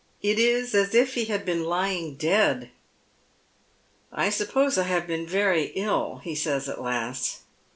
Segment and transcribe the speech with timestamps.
[0.23, 2.71] It is as if he Lad been lying dead."
[4.11, 7.41] I suppose I have been very ill," he says at last.